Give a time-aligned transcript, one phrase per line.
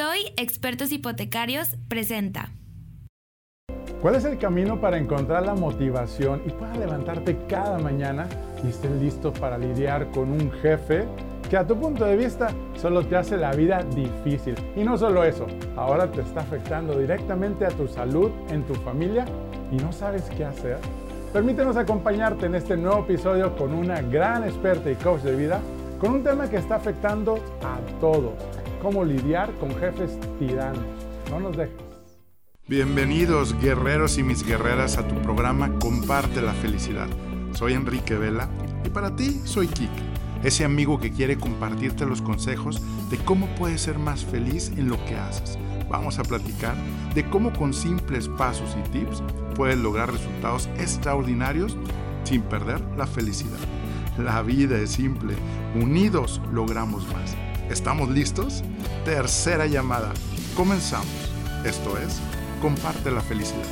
[0.00, 2.48] Estoy Expertos Hipotecarios presenta.
[4.00, 8.26] ¿Cuál es el camino para encontrar la motivación y puedas levantarte cada mañana
[8.64, 11.04] y estés listo para lidiar con un jefe
[11.50, 12.48] que a tu punto de vista
[12.80, 14.54] solo te hace la vida difícil?
[14.74, 15.46] Y no solo eso,
[15.76, 19.26] ahora te está afectando directamente a tu salud, en tu familia
[19.70, 20.78] y no sabes qué hacer.
[21.30, 25.60] Permítenos acompañarte en este nuevo episodio con una gran experta y coach de vida
[26.00, 28.32] con un tema que está afectando a todos,
[28.80, 30.84] cómo lidiar con jefes tiranos.
[31.30, 31.76] No nos dejes.
[32.66, 37.08] Bienvenidos guerreros y mis guerreras a tu programa Comparte la felicidad.
[37.52, 38.48] Soy Enrique Vela
[38.84, 39.90] y para ti soy Kik,
[40.44, 45.04] ese amigo que quiere compartirte los consejos de cómo puedes ser más feliz en lo
[45.04, 45.58] que haces.
[45.88, 46.74] Vamos a platicar
[47.14, 49.22] de cómo con simples pasos y tips
[49.56, 51.76] puedes lograr resultados extraordinarios
[52.22, 53.58] sin perder la felicidad.
[54.16, 55.34] La vida es simple,
[55.74, 57.49] unidos logramos más.
[57.70, 58.64] ¿Estamos listos?
[59.04, 60.12] Tercera llamada.
[60.56, 61.06] Comenzamos.
[61.64, 62.20] Esto es,
[62.60, 63.62] comparte la felicidad.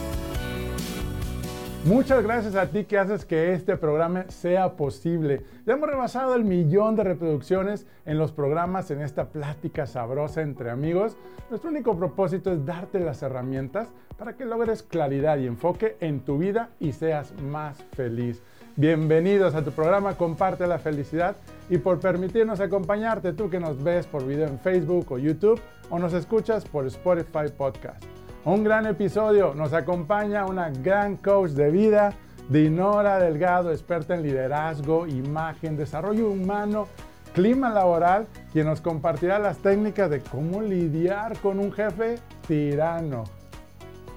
[1.85, 5.43] Muchas gracias a ti que haces que este programa sea posible.
[5.67, 10.71] Ya hemos rebasado el millón de reproducciones en los programas en esta plática sabrosa entre
[10.71, 11.17] amigos.
[11.51, 16.39] Nuestro único propósito es darte las herramientas para que logres claridad y enfoque en tu
[16.39, 18.43] vida y seas más feliz.
[18.79, 21.35] Bienvenidos a tu programa Comparte la Felicidad
[21.69, 25.99] y por permitirnos acompañarte tú que nos ves por video en Facebook o YouTube o
[25.99, 28.01] nos escuchas por Spotify Podcast.
[28.45, 32.13] Un gran episodio, nos acompaña una gran coach de vida,
[32.49, 36.87] Dinora Delgado, experta en liderazgo, imagen, desarrollo humano,
[37.35, 43.25] clima laboral, quien nos compartirá las técnicas de cómo lidiar con un jefe tirano.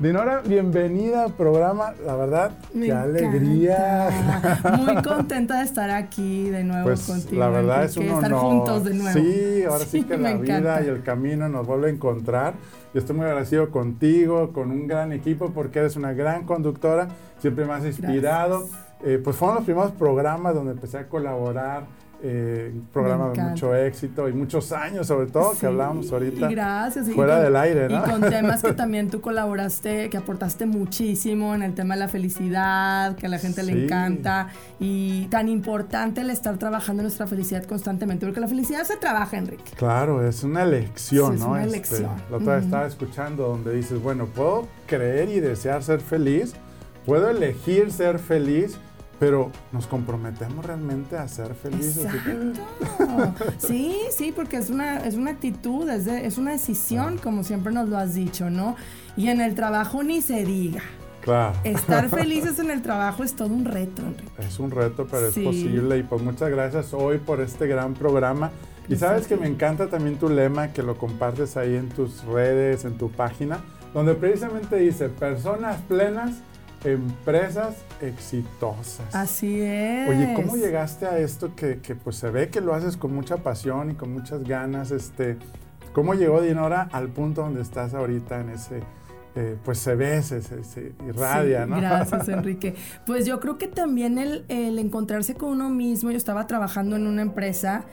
[0.02, 1.94] Dinora, bienvenida al programa.
[2.04, 4.10] La verdad, qué alegría.
[4.80, 7.40] Muy contenta de estar aquí de nuevo pues, contigo.
[7.40, 8.42] La verdad es un estar honor.
[8.42, 9.20] juntos de nuevo.
[9.20, 12.56] Sí, ahora sí, que la vida y el camino nos vuelve a encontrar.
[12.96, 17.10] Yo estoy muy agradecido contigo, con un gran equipo, porque eres una gran conductora.
[17.38, 18.68] Siempre me has inspirado.
[19.04, 21.84] Eh, pues fueron los primeros programas donde empecé a colaborar
[22.24, 26.54] eh, un programa de mucho éxito y muchos años sobre todo que hablábamos ahorita y
[26.56, 27.98] gracias fuera y del aire ¿no?
[28.06, 32.08] y con temas que también tú colaboraste que aportaste muchísimo en el tema de la
[32.08, 33.72] felicidad que a la gente Sí.
[33.72, 34.48] le encanta
[34.80, 39.72] y tan importante el estar trabajando nuestra felicidad constantemente porque la felicidad se trabaja Enrique
[39.76, 41.52] Claro, es una elección, Sí, es ¿no?
[41.52, 42.10] una Este, elección.
[42.30, 46.54] la otra vez estaba escuchando donde dices, bueno, puedo creer y desear ser feliz,
[47.06, 48.78] puedo elegir ser feliz,
[49.22, 52.06] pero nos comprometemos realmente a ser felices.
[52.06, 53.34] Exacto.
[53.60, 57.72] Sí, sí, porque es una, es una actitud, es, de- es una decisión, como siempre
[57.72, 58.76] nos lo has dicho, ¿no?
[59.16, 60.82] Y en el trabajo ni se diga.
[61.22, 61.54] Claro.
[61.64, 64.32] Estar felices en el trabajo es todo un reto, Enrique.
[64.40, 65.42] Es un reto, pero Sí.
[65.42, 66.00] es posible.
[66.00, 68.50] Y pues muchas gracias hoy por este gran programa.
[68.90, 72.86] Y sabes que me encanta también tu lema, que lo compartes ahí en tus redes,
[72.86, 73.60] en tu página,
[73.94, 76.32] donde precisamente dice, personas plenas,
[76.84, 79.14] empresas exitosas.
[79.14, 80.10] Así es.
[80.10, 83.38] Oye, ¿cómo llegaste a esto que, que, pues se ve que lo haces con mucha
[83.38, 84.92] pasión y con muchas ganas?
[84.92, 85.38] Este,
[85.94, 88.80] ¿Cómo llegó Dinora al punto donde estás ahorita en ese,
[89.36, 91.78] eh, pues se ve, se, se- se irradia, Sí, ¿no?
[91.78, 92.76] Gracias, Enrique.
[93.06, 97.08] Pues yo creo que también el, el encontrarse con uno mismo, yo estaba trabajando en
[97.08, 97.84] una empresa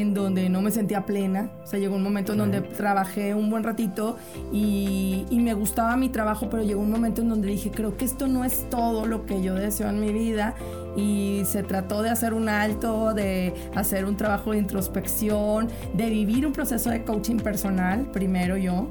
[0.00, 3.50] en donde no me sentía plena, o sea, llegó un momento en donde trabajé un
[3.50, 4.16] buen ratito
[4.52, 8.04] y, y me gustaba mi trabajo, pero llegó un momento en donde dije, creo que
[8.04, 10.54] esto no es todo lo que yo deseo en mi vida
[10.96, 16.46] y se trató de hacer un alto, de hacer un trabajo de introspección, de vivir
[16.46, 18.88] un proceso de coaching personal, primero yo,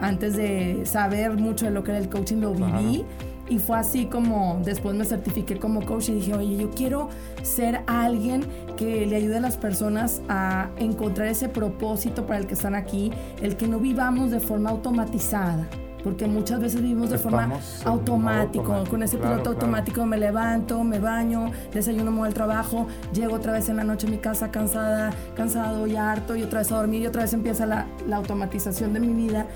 [0.00, 3.04] antes de saber mucho de lo que era el coaching, lo viví.
[3.48, 7.08] Y fue así como después me certifiqué como coach y dije, oye, yo quiero
[7.42, 8.44] ser alguien
[8.76, 13.12] que le ayude a las personas a encontrar ese propósito para el que están aquí,
[13.40, 15.68] el que no vivamos de forma automatizada.
[16.02, 19.66] Porque muchas veces vivimos de forma Estamos automático, automático, con ese claro, piloto claro.
[19.66, 23.82] automático me levanto, me baño, desayuno, me voy al trabajo, llego otra vez en la
[23.82, 27.22] noche a mi casa cansada, cansado y harto y otra vez a dormir y otra
[27.22, 29.46] vez empieza la, la automatización de mi vida.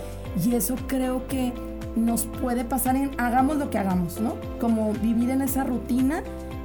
[0.44, 1.52] Y eso creo que
[1.96, 4.36] nos puede pasar en hagamos lo que hagamos, ¿no?
[4.60, 6.22] Como vivir en esa rutina,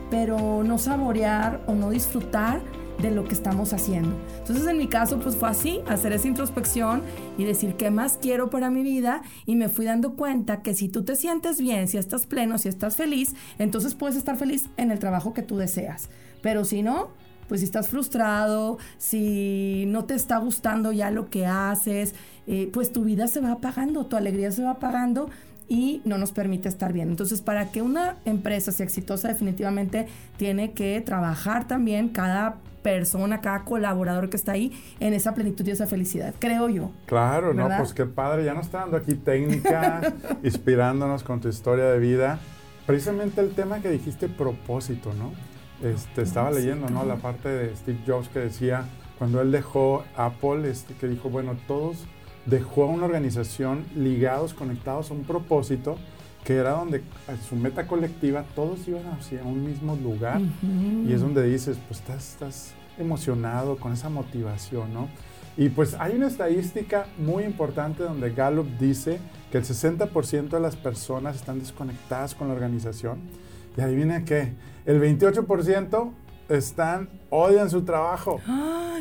[0.09, 2.61] pero no saborear o no disfrutar
[3.01, 4.15] de lo que estamos haciendo.
[4.39, 7.01] Entonces en mi caso pues fue así, hacer esa introspección
[7.37, 10.87] y decir qué más quiero para mi vida y me fui dando cuenta que si
[10.87, 14.91] tú te sientes bien, si estás pleno, si estás feliz, entonces puedes estar feliz en
[14.91, 16.09] el trabajo que tú deseas.
[16.41, 17.09] Pero si no,
[17.47, 22.15] pues si estás frustrado, si no te está gustando ya lo que haces,
[22.47, 25.29] eh, pues tu vida se va apagando, tu alegría se va apagando
[25.67, 27.09] y no nos permite estar bien.
[27.09, 30.07] Entonces, para que una empresa sea exitosa, definitivamente
[30.37, 35.71] tiene que trabajar también cada persona, cada colaborador que está ahí en esa plenitud y
[35.71, 36.91] esa felicidad, creo yo.
[37.07, 40.13] Claro, no, pues qué padre, ya nos está dando aquí técnica,
[40.43, 42.37] inspirándonos con tu historia de vida.
[42.85, 45.31] Precisamente el tema que dijiste, propósito, ¿no?
[45.85, 47.05] Este, estaba leyendo, ¿no?
[47.05, 48.85] La parte de Steve Jobs que decía,
[49.19, 52.05] cuando él dejó Apple, este, que dijo, bueno, todos
[52.45, 55.97] dejó a una organización ligados, conectados a un propósito,
[56.43, 57.01] que era donde
[57.47, 62.33] su meta colectiva todos iban hacia un mismo lugar y es donde dices, pues estás,
[62.33, 65.07] estás emocionado con esa motivación, ¿no?
[65.57, 69.19] Y pues hay una estadística muy importante donde Gallup dice
[69.51, 73.19] que el 60% de las personas están desconectadas con la organización.
[73.77, 74.53] Y adivina qué,
[74.85, 76.11] el 28%
[76.49, 78.39] están, odian su trabajo.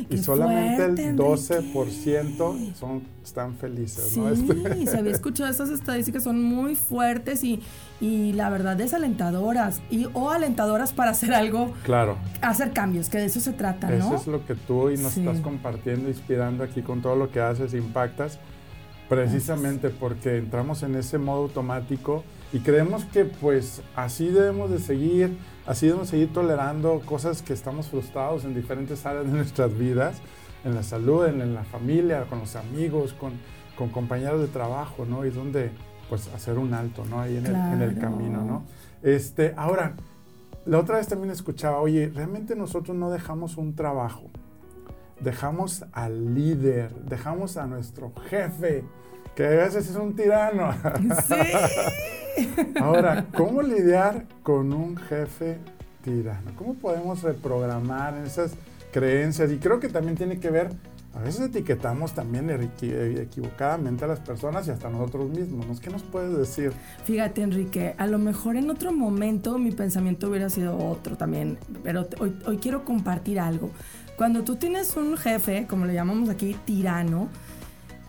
[0.09, 4.11] y solamente el 12% son, están felices.
[4.11, 4.35] Sí, ¿no?
[4.87, 7.61] se había escuchado esas estadísticas, son muy fuertes y,
[8.01, 9.83] y, la verdad desalentadoras.
[9.91, 11.73] Y, o alentadoras para hacer algo.
[11.85, 12.17] Claro.
[12.41, 13.97] Hacer cambios, que de eso se trata, ¿no?
[13.97, 17.41] Eso es lo que tú hoy nos estás compartiendo, inspirando aquí con todo lo que
[17.41, 18.39] haces, impactas.
[19.09, 25.37] Precisamente porque entramos en ese modo automático y creemos que pues así debemos de seguir
[25.67, 30.17] así debemos seguir tolerando cosas que estamos frustrados en diferentes áreas de nuestras vidas,
[30.65, 33.33] en la salud, en, la familia, con los amigos, con,
[33.77, 35.25] con, compañeros de trabajo, ¿no?
[35.25, 35.71] Y donde,
[36.09, 37.21] pues, hacer un alto, ¿no?
[37.21, 38.65] Ahí en, el, en el camino, ¿no?
[39.03, 39.95] Este, ahora,
[40.65, 44.31] la otra vez también escuchaba, oye, realmente nosotros no dejamos un trabajo,
[45.21, 48.85] dejamos al líder, dejamos a nuestro jefe,
[49.35, 50.75] que a veces es un tirano.
[51.29, 52.53] Sí.
[52.81, 55.59] Ahora, ¿cómo lidiar con un jefe
[56.03, 56.51] tirano?
[56.57, 58.55] ¿Cómo podemos reprogramar esas
[58.93, 59.53] creencias?
[59.53, 60.71] Y creo que también tiene que ver,
[61.15, 65.79] a veces etiquetamos también equivocadamente a las personas y hasta nosotros mismos.
[65.79, 66.73] ¿Qué nos puedes decir?
[67.05, 72.09] Fíjate, Enrique, a lo mejor en otro momento mi pensamiento hubiera sido otro también, pero
[72.19, 73.71] hoy, hoy quiero compartir algo.
[74.17, 77.29] Cuando tú tienes un jefe, como le llamamos aquí, tirano,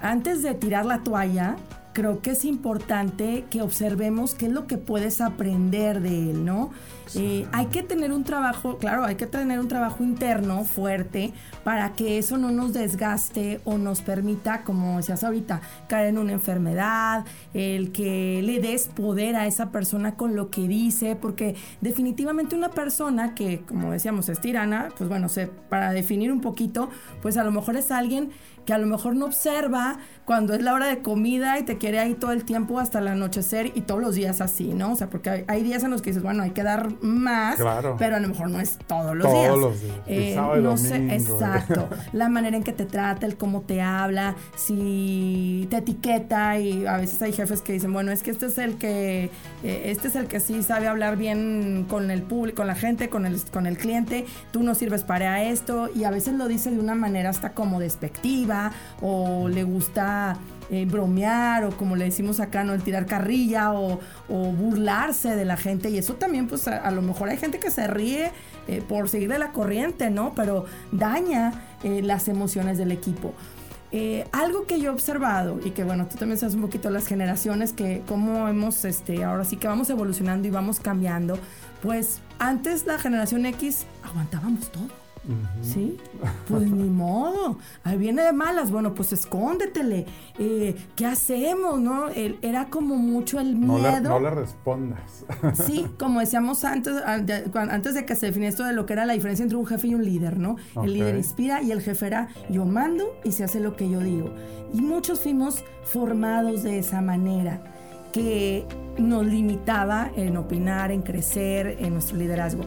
[0.02, 1.58] antes de tirar la toalla,
[1.96, 6.72] creo que es importante que observemos qué es lo que puedes aprender de él, ¿no?
[7.16, 11.32] Eh, hay que tener un trabajo, claro, hay que tener un trabajo interno fuerte
[11.64, 16.34] para que eso no nos desgaste o nos permita, como decías ahorita, caer en una
[16.34, 22.58] enfermedad, el que le des poder a esa persona con lo que dice, porque definitivamente
[22.58, 26.90] una persona que, como decíamos, es tirana, pues bueno, se, para definir un poquito,
[27.22, 28.32] pues a lo mejor es alguien
[28.66, 32.00] que a lo mejor no observa cuando es la hora de comida y te quiere
[32.00, 34.94] ahí todo el tiempo hasta el anochecer y todos los días así, ¿no?
[34.94, 37.58] O sea, porque hay, días en los que dices, bueno, hay que dar más,
[38.00, 39.48] pero a lo mejor no es todos los días.
[39.48, 39.96] Todos los días.
[40.08, 41.90] Eh, no sé, exacto.
[42.14, 46.98] la manera en que te trata, el cómo te habla, si te etiqueta y a
[46.98, 49.30] veces hay jefes que dicen, bueno, es que este es el que,
[49.64, 53.10] eh, este es el que sí sabe hablar bien con el público, con la gente,
[53.10, 56.72] con el, con el cliente, tú no sirves para esto y a veces lo dice
[56.72, 58.55] de una manera hasta como despectiva
[59.02, 60.38] o le gusta
[60.72, 62.74] eh, bromear o como le decimos acá, ¿no?
[62.74, 65.90] El tirar carrilla o, burlarse de la gente.
[65.90, 68.32] Y eso también, pues a, lo mejor hay gente que se ríe
[68.68, 70.34] eh, por seguir de la corriente, ¿no?
[70.36, 71.54] Pero daña
[71.84, 73.34] eh, las emociones del equipo.
[74.32, 77.72] algo que yo he observado y que bueno, tú también sabes un poquito las generaciones
[77.72, 81.38] que cómo hemos, este, ahora sí que vamos evolucionando y vamos cambiando,
[81.82, 85.05] pues antes la generación X aguantábamos todo
[85.62, 85.98] ¿Sí?
[86.48, 87.58] Pues ni modo.
[87.84, 88.72] Ahí viene de malas.
[88.72, 90.06] Bueno, pues escóndetele.
[90.38, 92.10] Eh, ¿Qué hacemos, no?
[92.10, 94.10] era como mucho el miedo.
[94.10, 95.26] No le, respondas.
[95.66, 99.14] Sí, como decíamos antes, antes de que se definiera esto de lo que era la
[99.14, 100.58] diferencia entre un jefe y un líder, ¿no?
[100.84, 104.00] El líder inspira y el jefe era yo mando y se hace lo que yo
[104.00, 104.34] digo.
[104.74, 107.62] Y muchos fuimos formados de esa manera
[108.12, 108.66] que
[108.98, 112.64] nos limitaba en opinar, en crecer, en nuestro liderazgo.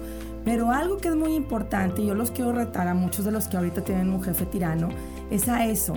[0.49, 3.49] Pero algo que es muy importante, y yo los quiero retar a muchos de los
[3.49, 4.89] que ahorita tienen un jefe tirano,
[5.31, 5.93] es a eso,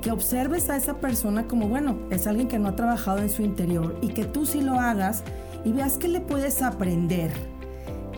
[0.00, 3.42] que observes a esa persona como, bueno, es alguien que no ha trabajado en su
[3.42, 5.24] interior y que tú sí lo hagas
[5.64, 7.32] y veas que le puedes aprender.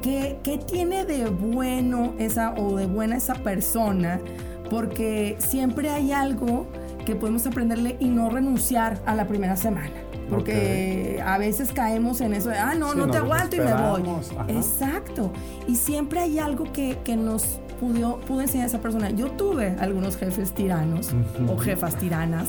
[0.02, 4.20] ¿Qué, qué tiene de bueno esa o de buena esa persona?
[4.68, 6.66] Porque siempre hay algo
[7.06, 10.07] que podemos aprenderle y no renunciar a la primera semana.
[10.28, 14.02] Porque a veces caemos en eso de, ah, no, no te aguanto y me voy.
[14.48, 15.32] Exacto.
[15.66, 19.10] Y siempre hay algo que, que nos pudo, pudo enseñar a esa persona.
[19.10, 21.10] Yo tuve algunos jefes tiranos
[21.48, 22.48] o jefas tiranas,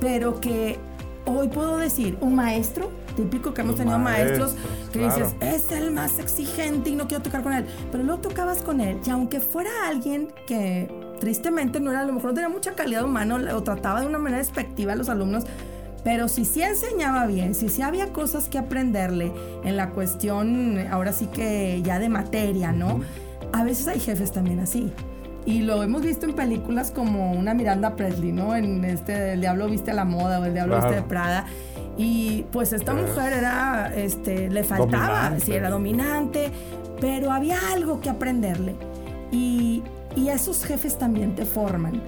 [0.00, 0.78] pero que
[1.26, 4.54] hoy puedo decir, un maestro, típico que hemos tenido maestros,
[4.92, 8.62] que dices, es el más exigente y no quiero tocar con él, pero luego tocabas
[8.62, 12.48] con él y aunque fuera alguien que tristemente no era, a lo mejor no tenía
[12.48, 15.44] mucha calidad humana o trataba de una manera despectiva a los alumnos,
[16.06, 19.32] Pero si sí enseñaba bien, si sí había cosas que aprenderle
[19.64, 23.00] en la cuestión, ahora sí que ya de materia, ¿no?
[23.52, 24.92] A veces hay jefes también así.
[25.46, 28.54] Y lo hemos visto en películas como una Miranda Presley, ¿no?
[28.54, 31.46] En este El Diablo Viste a la Moda o El Diablo Viste de Prada.
[31.98, 36.52] Y pues esta mujer era, este, le faltaba, sí, era dominante,
[37.00, 38.76] pero había algo que aprenderle.
[39.32, 39.82] Y,
[40.14, 42.00] y esos jefes también te forman.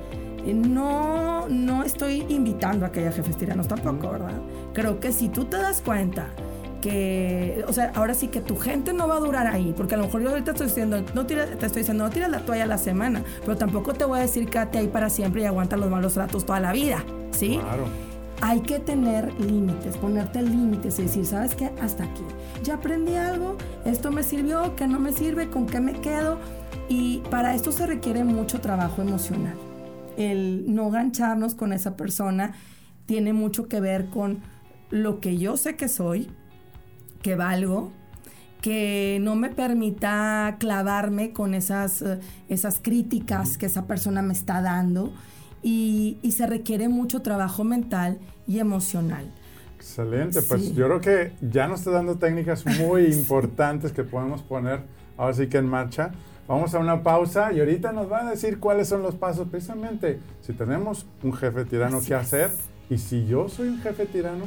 [0.45, 4.41] No, no estoy invitando a que haya jefes tiranos tampoco, ¿verdad?
[4.73, 6.29] Creo que si tú te das cuenta
[6.81, 9.99] que, o sea, ahora sí que tu gente no va a durar ahí, porque a
[9.99, 12.67] lo mejor yo ahorita estoy diciendo, no te estoy diciendo, no tiras la toalla a
[12.67, 15.91] la semana, pero tampoco te voy a decir quédate ahí para siempre y aguanta los
[15.91, 17.59] malos tratos toda la vida, ¿sí?
[17.59, 17.87] Claro.
[18.41, 21.73] Hay que tener límites, ponerte límites y decir, ¿sabes qué?
[21.83, 22.23] Hasta aquí.
[22.63, 26.39] Ya aprendí algo, esto me sirvió, ¿qué no me sirve, con qué me quedo.
[26.89, 29.57] Y para esto se requiere mucho trabajo emocional.
[30.19, 32.53] El no gancharnos con esa persona
[33.07, 34.41] tiene mucho que ver con
[34.91, 36.29] lo que yo sé que soy,
[37.23, 37.93] que valgo,
[38.61, 44.61] que no me permita clavarme con esas, eh, esas críticas que esa persona me está
[44.61, 45.13] dando
[45.63, 49.31] y, se requiere mucho trabajo mental y emocional.
[49.77, 54.83] Excelente, pues yo creo que ya nos está dando técnicas muy importantes que podemos poner
[55.17, 56.13] ahora sí que en marcha.
[56.49, 60.19] Vamos a una pausa y ahorita nos van a decir cuáles son los pasos precisamente
[60.41, 62.51] si tenemos un jefe tirano, ¿qué hacer?
[62.89, 64.47] Y si yo soy un jefe tirano,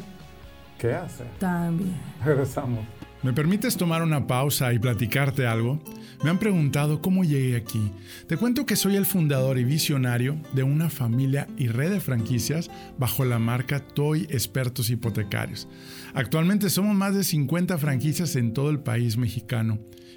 [0.82, 1.26] ¿Qué hace?
[1.38, 1.94] También.
[2.26, 2.84] Regresamos.
[3.22, 5.80] ¿Me permites tomar una pausa y platicarte algo?
[6.24, 7.92] Me han preguntado cómo llegué aquí.
[8.28, 12.72] Te cuento que soy el fundador y visionario de una familia y red de franquicias
[12.98, 15.68] bajo la marca Toy Expertos Hipotecarios.
[16.16, 19.78] Actualmente somos más de 50 franquicias en todo el país mexicano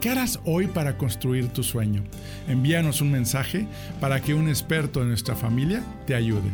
[0.00, 2.04] ¿Qué harás hoy para construir tu sueño?
[2.46, 3.66] Envíanos un mensaje
[4.00, 6.50] para que un experto de nuestra familia te ayude.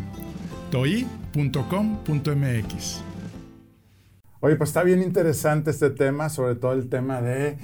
[0.70, 1.52] toi.com.mx
[4.40, 7.58] Oye, pues está bien interesante este tema, sobre todo el tema de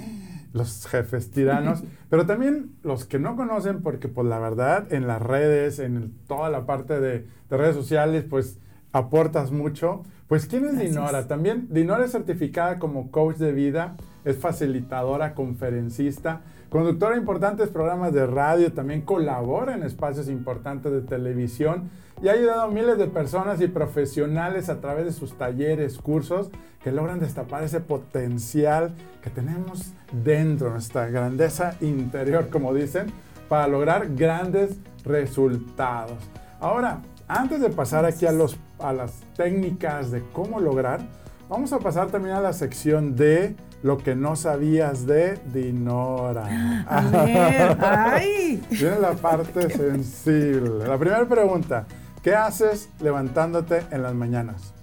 [0.53, 5.19] los jefes tiranos, pero también los que no conocen, porque pues la verdad en las
[5.19, 8.59] redes, en toda la parte de, redes sociales, pues
[8.91, 10.03] aportas mucho.
[10.27, 11.27] Pues ¿quién es Dinora?
[11.27, 18.13] También Dinora es certificada como coach de vida, es facilitadora, conferencista, conductora de importantes programas
[18.13, 21.89] de radio, también colabora en espacios importantes de televisión
[22.21, 26.49] y ha ayudado a miles de personas y profesionales a través de sus talleres, cursos
[26.83, 33.07] que logran destapar ese potencial que tenemos dentro, nuestra grandeza interior, como dicen,
[33.49, 36.17] para lograr grandes resultados.
[36.59, 41.01] Ahora, antes de pasar aquí a, los, a las técnicas de cómo lograr,
[41.49, 46.85] vamos a pasar también a la sección de lo que no sabías de Dinora.
[46.87, 48.63] A ver, ay.
[48.69, 50.87] Viene la parte sensible.
[50.87, 51.85] La primera pregunta,
[52.21, 54.73] ¿qué haces levantándote en las mañanas?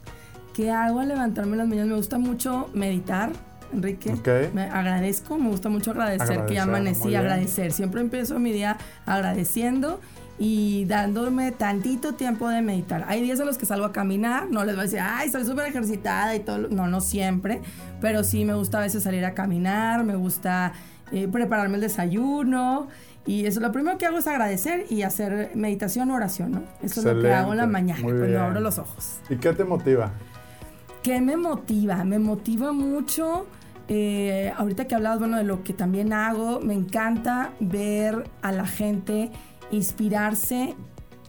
[0.55, 1.91] ¿Qué hago al levantarme en las mañanas?
[1.91, 3.31] Me gusta mucho meditar,
[3.73, 4.15] Enrique.
[4.53, 7.73] Me agradezco, me gusta mucho agradecer, que ya amanecí, agradecer.
[7.73, 10.01] Siempre empiezo mi día agradeciendo
[10.39, 13.05] y dándome tantito tiempo de meditar.
[13.09, 15.45] Hay días en los que salgo a caminar, no les voy a decir, ay, soy
[15.45, 16.69] súper ejercitada y todo.
[16.69, 17.61] No, no siempre,
[18.01, 20.73] pero sí me gusta a veces salir a caminar, me gusta
[21.11, 22.89] eh, prepararme el desayuno.
[23.27, 26.63] Y eso lo primero que hago es agradecer y hacer meditación o oración, ¿no?
[26.83, 29.21] Eso es lo que hago en la mañana, cuando abro los ojos.
[29.29, 30.13] ¿Y qué te motiva?
[31.03, 32.05] ¿Qué me motiva?
[32.05, 33.47] Me motiva mucho.
[33.89, 38.67] Eh, ahorita que hablabas, bueno, de lo que también hago, me encanta ver a la
[38.67, 39.31] gente
[39.71, 40.75] inspirarse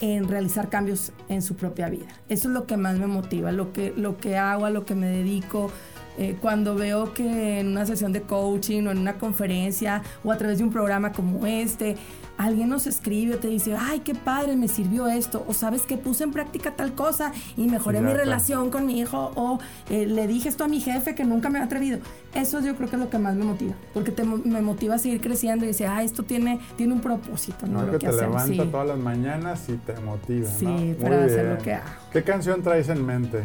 [0.01, 2.07] en realizar cambios en su propia vida.
[2.29, 4.95] Eso es lo que más me motiva, lo que, lo que hago, a lo que
[4.95, 5.71] me dedico.
[6.17, 10.37] Eh, cuando veo que en una sesión de coaching o en una conferencia o a
[10.37, 11.95] través de un programa como este,
[12.39, 15.97] alguien nos escribe o te dice, ay, qué padre, me sirvió esto, o sabes que
[15.97, 20.25] puse en práctica tal cosa y mejoré mi relación con mi hijo, o eh, le
[20.25, 21.99] dije esto a mi jefe que nunca me ha atrevido.
[22.33, 25.19] Eso yo creo que es lo que más me motiva, porque me motiva a seguir
[25.19, 27.85] creciendo y dice, ah, esto tiene, tiene un propósito, ¿no?
[27.85, 30.49] Lo que, te levanta todas las mañanas y te motiva.
[30.49, 31.89] Sí, para hacer lo que hago.
[32.13, 33.43] ¿Qué canción traes en mente?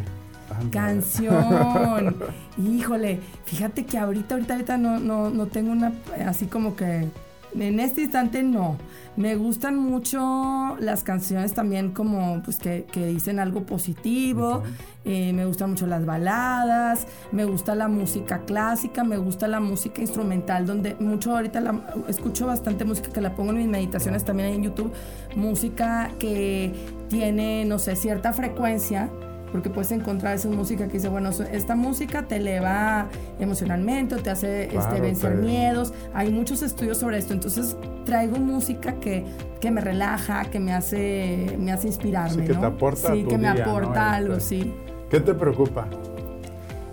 [0.71, 2.15] Canción.
[2.57, 5.91] Híjole, fíjate que ahorita, ahorita, ahorita no, no, no tengo una
[6.25, 7.09] así como que
[7.59, 8.77] en este instante no.
[9.15, 14.63] Me gustan mucho las canciones también como pues que, que dicen algo positivo.
[15.05, 17.07] Eh, me gustan mucho las baladas.
[17.31, 19.03] Me gusta la música clásica.
[19.03, 23.51] Me gusta la música instrumental donde mucho ahorita la, escucho bastante música que la pongo
[23.51, 24.91] en mis meditaciones también en YouTube.
[25.35, 26.73] Música que
[27.09, 29.09] tiene, no sé, cierta frecuencia
[29.51, 33.07] porque puedes encontrar esa música que dice, bueno, esta música te eleva
[33.39, 35.93] emocionalmente, te hace este, vencer miedos.
[36.13, 39.23] Hay muchos estudios sobre esto, entonces traigo música que,
[39.61, 42.43] que me relaja, que me hace, me hace inspirarme.
[42.43, 44.73] Sí, que te aporta Sí, que me aporta algo, este, sí.
[45.09, 45.87] ¿Qué te preocupa?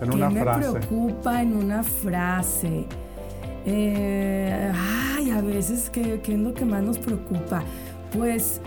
[0.01, 0.71] En ¿Qué una me frase.
[0.71, 2.85] preocupa en una frase?
[3.65, 4.71] Eh,
[5.15, 7.63] ay, a veces, ¿qué, ¿qué es lo que más nos preocupa?
[8.15, 8.59] Pues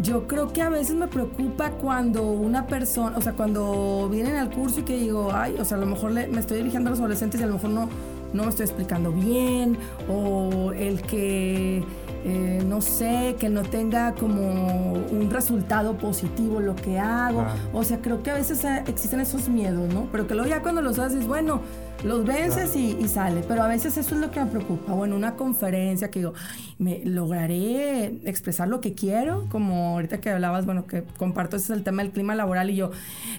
[0.00, 4.50] yo creo que a veces me preocupa cuando una persona, o sea, cuando vienen al
[4.50, 7.00] curso y que digo, ay, o sea, a lo mejor me estoy dirigiendo a los
[7.00, 7.88] adolescentes y a lo mejor no,
[8.32, 11.84] no me estoy explicando bien, o el que,
[12.26, 17.44] eh, no sé, que no tenga como un resultado positivo lo que hago.
[17.74, 20.08] O sea, creo que a veces eh, existen esos miedos, ¿no?
[20.10, 21.60] Pero que luego ya cuando los haces, bueno,
[22.02, 23.42] los vences y, y sale.
[23.46, 24.94] Pero a veces eso es lo que me preocupa.
[24.94, 30.18] O en una conferencia que digo, "Ay, me lograré expresar lo que quiero, como ahorita
[30.18, 32.90] que hablabas, bueno, que comparto ese es el tema del clima laboral y yo,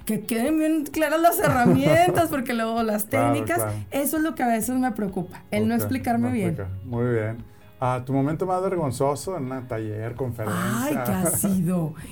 [0.05, 3.73] que queden bien claras las herramientas, porque luego las técnicas, claro.
[3.89, 6.57] eso es lo que a veces me preocupa, el no explicarme no bien.
[6.85, 7.54] Muy bien.
[7.87, 10.83] Ah, ¿Tu momento más vergonzoso en un taller, conferencia?
[10.83, 11.93] Ay, ¿qué ha sido?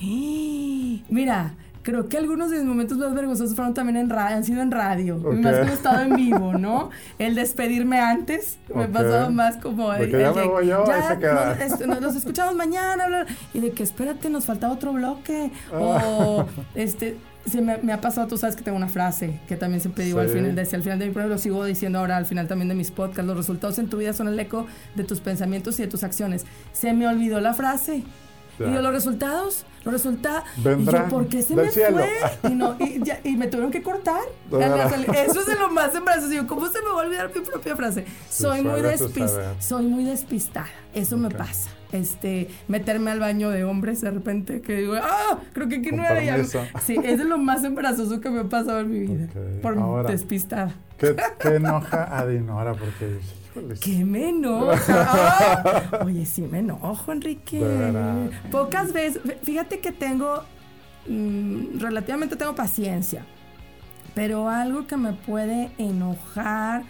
[1.08, 1.54] Mira,
[1.84, 4.72] creo que algunos de mis momentos más vergonzosos fueron también en radio, han sido en
[4.72, 5.34] radio, Ok.
[5.34, 6.90] más que he estado en vivo, ¿no?
[7.20, 8.90] El despedirme antes, me Ok.
[8.90, 9.92] pasó más como...
[9.94, 11.56] El- ya el me voy yo, "Ya, se queda".
[11.68, 15.52] Nos, nos- nos escuchamos mañana, bla, bla", y de que espérate, nos falta otro bloque,
[15.72, 15.76] Ah.
[15.78, 17.16] o este...
[17.46, 20.18] Se me, me ha pasado, tú sabes que tengo una frase que también siempre digo
[20.18, 20.36] al Sí.
[20.36, 22.74] final, decía al final de mi programa, lo sigo diciendo ahora al final también de
[22.74, 25.88] mis podcasts, los resultados en tu vida son el eco de tus pensamientos y de
[25.88, 26.46] tus acciones.
[26.72, 28.02] Se me olvidó la frase.
[28.58, 30.44] Y yo, los resultados, los resultados.
[30.58, 31.98] Y yo, ¿por qué se me cielo.
[31.98, 32.50] fue?
[32.50, 34.20] Y, no, y, ya- y me tuvieron que cortar.
[34.50, 36.28] Eso es de lo más embarazoso.
[36.30, 38.04] Digo, ¿cómo se me va a olvidar mi propia frase?
[38.30, 39.54] Soy muy, suele despis- suceder.
[39.58, 40.68] soy muy despistada.
[40.94, 41.70] Eso me pasa.
[41.92, 45.38] Este, meterme al baño de hombres de repente, que digo, ¡ah!
[45.52, 46.42] Creo que aquí no era ya.
[46.84, 49.28] Sí, es de lo más embarazoso que me ha pasado en mi vida.
[49.62, 50.10] Por ahora.
[50.10, 50.74] despistada.
[50.98, 52.72] ¿Qué, qué enoja a Dinora?
[52.74, 53.18] Porque,
[53.56, 55.08] híjoles, ¿Qué me enoja?
[55.92, 57.60] Ah, Oye, sí me enojo, Enrique.
[58.50, 59.20] Pocas veces.
[59.42, 60.42] Fíjate que tengo.
[61.08, 63.24] mm, relativamente tengo paciencia.
[64.14, 66.82] Pero algo que me puede enojar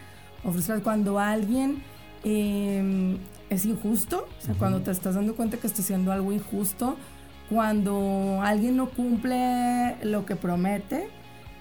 [0.44, 1.82] o frustrar cuando alguien
[2.22, 3.16] eh,
[3.48, 6.96] es injusto, o sea, cuando te estás dando cuenta que está haciendo algo injusto,
[7.48, 11.08] cuando alguien no cumple lo que promete,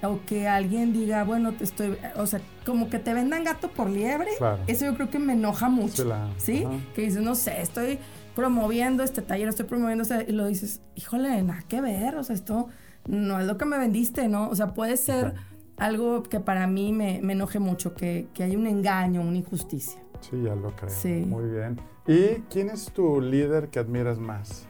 [0.04, 3.90] o que alguien diga, bueno, te estoy, o sea, como que te vendan gato por
[3.90, 4.62] liebre, Claro.
[4.68, 6.64] eso yo creo que me enoja mucho, Sí, la- ¿sí?
[6.66, 6.76] ajá.
[6.96, 8.00] Que dices, no sé, estoy
[8.36, 12.36] promoviendo este taller, estoy promoviendo este, y lo dices, híjole, nada que ver, o sea,
[12.36, 12.68] esto
[13.08, 14.50] no es lo que me vendiste, ¿no?
[14.50, 15.34] O sea, puede ser
[15.78, 20.00] algo que para mí me, me enoje mucho, que, que hay un engaño, una injusticia.
[20.22, 20.90] Sí, ya lo creo.
[20.90, 21.26] Sí.
[21.28, 21.80] Muy bien.
[22.08, 24.68] ¿Y quién es tu líder que admiras más?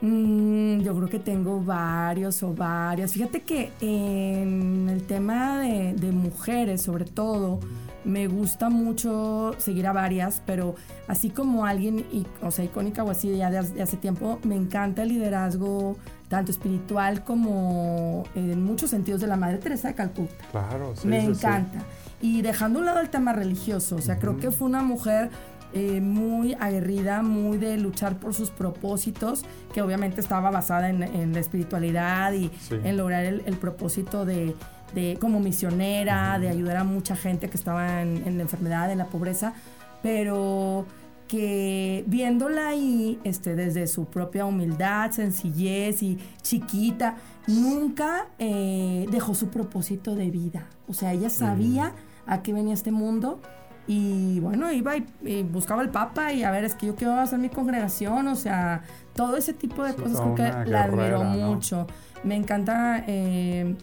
[0.00, 3.12] Mm, yo creo que tengo varios o varias.
[3.12, 7.58] Fíjate que en el tema de, de mujeres, sobre todo,
[8.04, 10.76] me gusta mucho seguir a varias, pero
[11.08, 12.04] así como alguien,
[12.42, 15.96] o sea, icónica o así ya de, hace- de hace tiempo, me encanta el liderazgo
[16.28, 20.44] tanto espiritual como en muchos sentidos de la Madre Teresa de Calcuta.
[20.52, 21.08] Claro, sí.
[21.08, 21.32] Me sí, sí.
[21.32, 21.78] encanta.
[22.20, 25.30] Y dejando a un lado el tema religioso, o sea, creo que fue una mujer
[25.74, 31.32] eh, muy aguerrida, muy de luchar por sus propósitos, que obviamente estaba basada en, en
[31.32, 32.76] la espiritualidad y Sí.
[32.84, 34.54] en lograr el, el propósito de,
[34.94, 38.98] de- como misionera, de ayudar a mucha gente que estaba en, en la enfermedad, en
[38.98, 39.52] la pobreza,
[40.02, 40.86] pero
[41.26, 49.48] que viéndola ahí este, desde su propia humildad, sencillez y chiquita, nunca eh, dejó su
[49.48, 50.66] propósito de vida.
[50.88, 51.92] O sea, ella sabía
[52.26, 53.40] a qué venía este mundo
[53.88, 57.14] y bueno, iba y, y buscaba al Papa y a ver, es que yo quiero
[57.18, 58.82] hacer mi congregación, o sea,
[59.14, 61.86] todo ese tipo de cosas creo que la admiro mucho.
[62.22, 63.74] Me encanta, eh,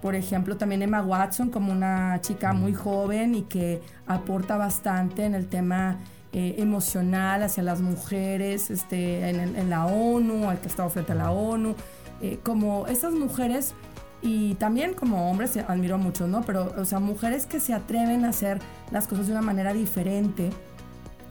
[0.00, 5.34] por ejemplo, también Emma Watson como una chica muy joven y que aporta bastante en
[5.34, 5.98] el tema
[6.32, 10.88] eh, emocional hacia las mujeres, este, en, el- en la ONU, al que ha estado
[10.88, 11.74] frente a la ONU,
[12.22, 13.74] eh, como esas mujeres
[14.22, 16.42] y también como hombres admiro mucho, ¿no?
[16.42, 18.58] Pero, o sea, mujeres que se atreven a hacer
[18.90, 20.50] las cosas de una manera diferente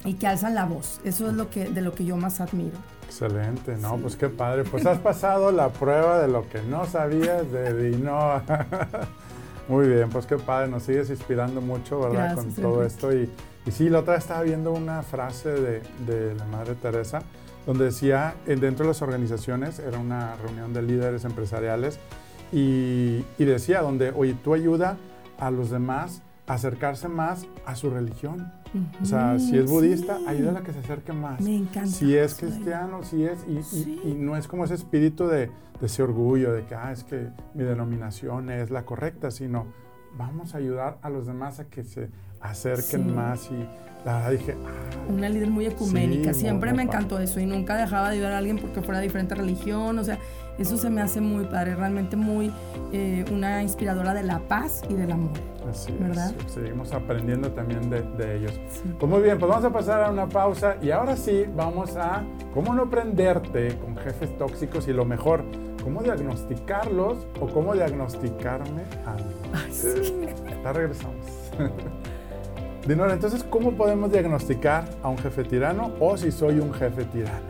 [0.05, 0.99] y que alzan la voz.
[1.03, 2.77] Eso es lo que, de lo que yo más admiro.
[3.05, 3.97] Excelente, ¿no?
[3.97, 4.63] Pues qué padre.
[4.63, 8.43] Pues has pasado la prueba de lo que no sabías de Dinoa.
[9.67, 12.33] Muy bien, pues qué padre, nos sigues inspirando mucho, ¿verdad?
[12.33, 13.13] Gracias, Con todo esto.
[13.13, 13.29] Y,
[13.67, 17.21] y sí, la otra vez estaba viendo una frase de, de la Madre Teresa,
[17.67, 21.99] donde decía, eh, dentro de las organizaciones, era una reunión de líderes empresariales,
[22.51, 24.97] y, y decía, donde, oye, tú ayuda
[25.37, 28.51] a los demás a acercarse más a su religión.
[29.01, 30.25] O sea, si es budista, Sí.
[30.27, 31.41] ayúdala a que se acerque más.
[31.41, 34.01] Me encanta Si es cristiano, si es, y, y- Sí.
[34.03, 35.47] y no es como ese espíritu de,
[35.79, 39.65] de ese orgullo, de que, ah, es que mi denominación es la correcta, sino
[40.17, 42.09] vamos a ayudar a los demás a que se
[42.41, 43.11] acerquen Sí.
[43.11, 43.49] más.
[43.51, 46.33] Y la verdad dije, ah, Una líder muy ecuménica.
[46.33, 49.33] Siempre me encantó eso y nunca dejaba de ayudar a alguien porque fuera de diferente
[49.35, 49.97] religión.
[49.99, 50.17] O sea,
[50.59, 52.51] eso se me hace muy padre, realmente muy
[52.91, 55.31] eh, una inspiradora de la paz y del amor.
[55.69, 55.99] así es.
[55.99, 56.33] ¿Verdad?
[56.47, 58.59] Seguimos aprendiendo también de, de ellos.
[58.69, 58.93] Sí.
[58.99, 62.23] Pues muy bien, pues vamos a pasar a una pausa y ahora sí vamos a
[62.53, 65.43] cómo no prenderte con jefes tóxicos y lo mejor,
[65.83, 69.33] cómo diagnosticarlos o cómo diagnosticarme a mí.
[69.53, 70.13] Ay, sí.
[70.63, 71.25] Ya regresamos.
[72.87, 77.45] Dinora, entonces, ¿cómo podemos diagnosticar a un jefe tirano o si soy un jefe tirano?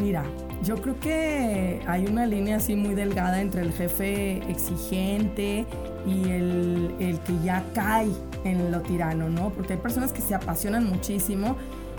[0.00, 0.24] Mira,
[0.62, 5.66] yo creo que hay una línea así muy delgada entre el jefe exigente
[6.06, 8.08] y el, el que ya cae
[8.44, 9.50] en lo tirano, ¿no?
[9.50, 11.56] Porque hay personas que se apasionan muchísimo.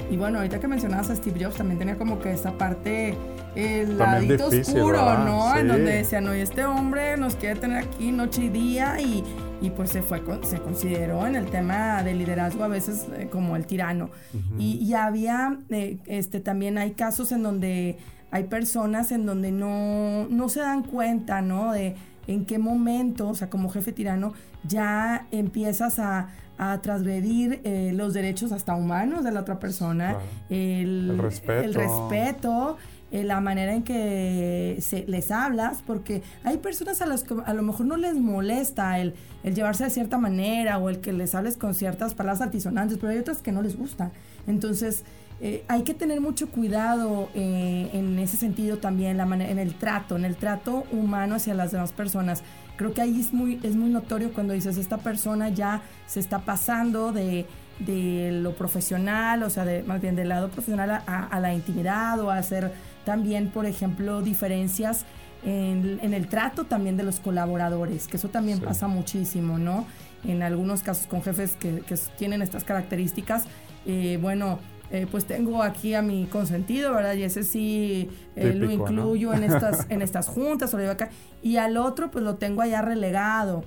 [0.09, 3.17] Y bueno, ahorita que mencionabas a Steve Jobs, también tenía como que esa parte,
[3.55, 5.25] el También ladito difícil, oscuro, ¿verdad?
[5.25, 5.57] ¿no?
[5.57, 9.23] En donde decían, no, y este hombre nos quiere tener aquí noche y día y,
[9.61, 13.55] y pues se fue, se consideró en el tema de liderazgo a veces eh, como
[13.55, 14.09] el tirano.
[14.57, 17.97] y, y había, eh, este, también hay casos en donde
[18.31, 21.71] hay personas en donde no, no se dan cuenta, ¿no?
[21.71, 21.95] De
[22.27, 24.33] en qué momento, o sea, como jefe tirano,
[24.67, 30.25] ya empiezas a, a transgredir eh, los derechos hasta humanos de la otra persona, Claro.
[30.49, 31.61] el, El respeto.
[31.63, 32.77] el respeto,
[33.11, 37.53] eh, la manera en que se, les hablas, porque hay personas a las que a
[37.53, 39.13] lo mejor no les molesta el,
[39.45, 43.13] el llevarse de cierta manera o el que les hables con ciertas palabras altisonantes, pero
[43.13, 44.11] hay otras que no les gusta.
[44.47, 45.05] Entonces,
[45.39, 50.15] eh, hay que tener mucho cuidado eh, en ese sentido también, la en el trato,
[50.15, 52.43] en el trato humano hacia las demás personas.
[52.75, 56.39] Creo que ahí es muy, es muy notorio cuando dices, esta persona ya se está
[56.39, 57.45] pasando de,
[57.79, 61.53] de lo profesional, o sea, de, más bien del lado profesional a, a- a la
[61.53, 62.71] intimidad o a hacer
[63.05, 65.05] también, por ejemplo, diferencias
[65.45, 68.65] en, en el trato también de los colaboradores, que eso también Sí.
[68.65, 69.85] pasa muchísimo, ¿no?
[70.23, 73.43] En algunos casos con jefes que, que tienen estas características,
[73.85, 74.59] eh, bueno,
[74.91, 77.13] eh, pues tengo aquí a mi consentido, ¿verdad?
[77.15, 81.09] Y ese sí eh, lo incluyo en, estas, en estas juntas, o lo llevo acá.
[81.43, 83.63] Y al otro, pues lo tengo allá relegado.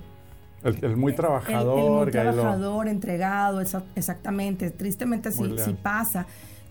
[0.63, 1.79] El, el muy El- trabajador.
[1.79, 3.61] El, muy que ahí lo- trabajador, entregado,
[3.95, 4.69] exactamente.
[4.71, 6.25] Tristemente Muy sí, sí pasa.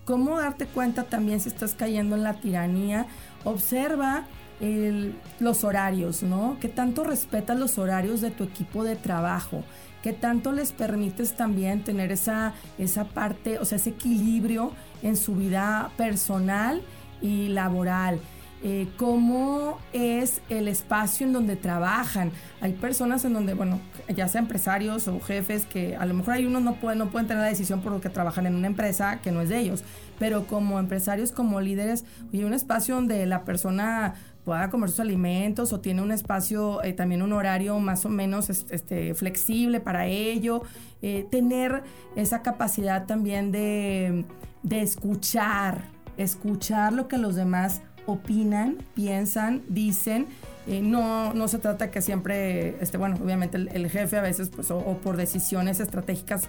[0.05, 3.05] ¿Cómo darte cuenta también si estás cayendo en la tiranía?
[3.43, 4.23] Observa
[4.59, 6.57] el- los horarios, ¿no?
[6.59, 9.63] ¿Qué tanto respetas los horarios de tu equipo de trabajo?
[10.03, 14.71] ¿Qué tanto les permites también tener esa, esa parte, o sea, ese equilibrio
[15.03, 16.81] en su vida personal
[17.21, 18.19] y laboral?
[18.63, 22.31] Eh, cómo es el espacio en donde trabajan.
[22.61, 23.79] Hay personas en donde, bueno,
[24.15, 27.27] ya sea empresarios o jefes, que a lo mejor hay unos no pueden, no pueden
[27.27, 29.83] tener la decisión por lo que trabajan en una empresa que no es de ellos,
[30.19, 35.71] pero como empresarios, como líderes, oye, un espacio donde la persona pueda comer sus alimentos
[35.73, 40.07] o tiene un espacio, eh, también un horario más o menos es- este, flexible para
[40.07, 40.63] ello,
[41.01, 41.83] eh, tener
[42.15, 44.25] esa capacidad también de,
[44.63, 45.85] de escuchar,
[46.17, 50.27] escuchar lo que los demás opinan, piensan, dicen.
[50.67, 54.69] Eh, no, no se trata que siempre, este, bueno, obviamente el, jefe a veces, pues,
[54.69, 56.43] o, o por decisiones estratégicas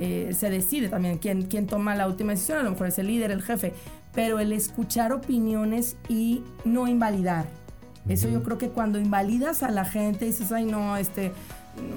[0.00, 3.08] eh, se decide también quién, quién toma la última decisión, a lo mejor es el
[3.08, 3.74] líder, el jefe,
[4.14, 7.46] pero el escuchar opiniones y no invalidar.
[8.08, 11.32] Eso yo creo que cuando invalidas a la gente, dices, ay no, este,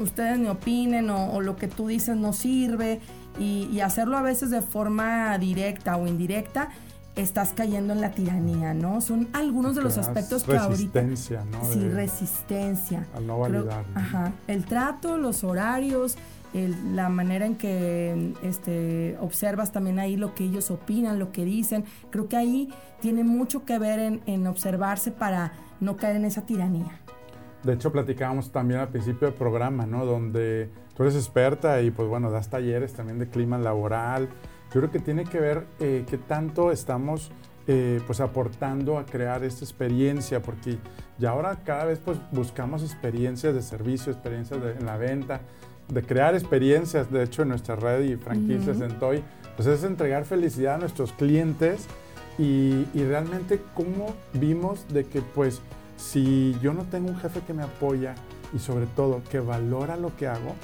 [0.01, 2.99] ustedes ni opinen o, o lo que tú dices no sirve,
[3.39, 6.69] y, y hacerlo a veces de forma directa o indirecta,
[7.15, 8.99] estás cayendo en la tiranía, ¿no?
[8.99, 11.01] Son algunos de los que aspectos que ahorita...
[11.01, 11.63] Resistencia, ¿no?
[11.71, 13.07] Sí, De- resistencia.
[13.15, 13.85] Al no Creo- validar.
[13.93, 13.99] ¿no?
[13.99, 14.31] ajá.
[14.47, 16.15] El trato, los horarios,
[16.53, 21.45] el- la manera en que este, observas también ahí lo que ellos opinan, lo que
[21.45, 21.85] dicen.
[22.09, 26.45] Creo que ahí tiene mucho que ver en, en observarse para no caer en esa
[26.45, 26.99] tiranía.
[27.63, 30.05] De hecho, platicábamos también al principio del programa, ¿no?
[30.05, 34.29] Donde tú eres experta y pues bueno, das talleres también de clima laboral.
[34.73, 37.31] Yo creo que tiene que ver eh, qué tanto estamos
[37.67, 40.79] eh, pues aportando a crear esta experiencia, porque
[41.19, 45.41] ya ahora cada vez pues buscamos experiencias de servicio, experiencias de- en la venta,
[45.91, 49.23] de crear experiencias, de hecho en nuestra red y franquicias en Toy,
[49.55, 51.85] pues es entregar felicidad a nuestros clientes
[52.37, 55.61] y, y realmente cómo vimos de que pues
[55.97, 58.15] si yo no tengo un jefe que me apoya,
[58.53, 60.55] y sobre todo que valora lo que hago,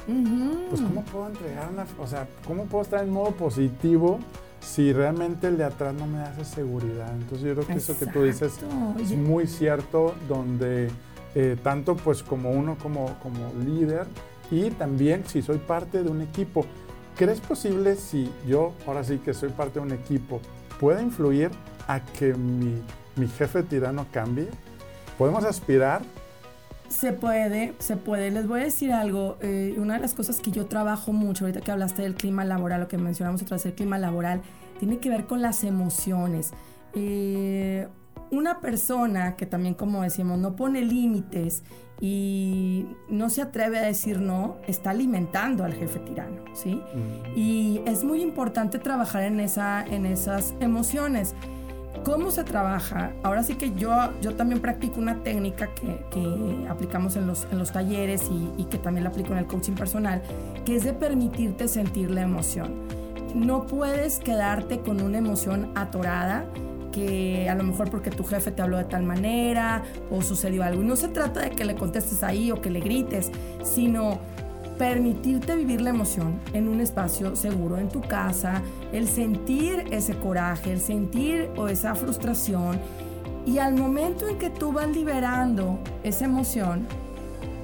[0.70, 4.20] pues cómo puedo entregar una, o sea, cómo puedo estar en modo positivo
[4.60, 7.14] si realmente el de atrás no me esa seguridad.
[7.14, 8.60] Entonces yo creo que eso que tú dices
[9.00, 10.90] es muy cierto, donde
[11.36, 14.08] eh, tanto pues como uno como, como líder
[14.52, 16.66] y también si soy parte de un equipo,
[17.16, 20.40] ¿crees posible si yo, ahora sí que soy parte de un equipo,
[20.80, 21.52] pueda influir
[21.88, 22.82] a que mi,
[23.16, 24.48] mi jefe tirano cambie?
[25.18, 26.02] ¿Podemos aspirar
[26.90, 28.32] se puede, se puede.
[28.32, 29.38] Les voy a decir algo.
[29.42, 32.82] Eh, una de las cosas que yo trabajo mucho, ahorita que hablaste del clima laboral,
[32.82, 34.42] lo que mencionamos otra vez, el clima laboral,
[34.80, 36.52] tiene que ver con las emociones.
[36.94, 37.88] Eh,
[38.32, 41.64] una persona que también, como decimos, no pone límites
[42.00, 46.76] y no se atreve a decir no, está alimentando al jefe tirano, ¿sí?
[46.76, 47.38] Mm.
[47.38, 51.34] Y es muy importante trabajar en, esa, en esas emociones.
[52.04, 53.12] ¿Cómo se trabaja?
[53.24, 57.72] Ahora sí que yo, yo también practico una técnica que, aplicamos en los, en los
[57.72, 60.22] talleres y, y, que también la aplico en el coaching personal,
[60.64, 62.88] que es de permitirte sentir la emoción.
[63.34, 66.46] No puedes quedarte con una emoción atorada
[66.98, 70.82] que a lo mejor porque tu jefe te habló de tal manera o sucedió algo.
[70.82, 73.32] Y no se trata de que le contestes ahí o que le grites,
[73.64, 74.20] sino
[74.80, 80.72] permitirte vivir la emoción en un espacio seguro, en tu casa, el sentir ese coraje,
[80.72, 82.80] el sentir o esa frustración.
[83.46, 86.88] Y al momento en que tú vas liberando esa emoción,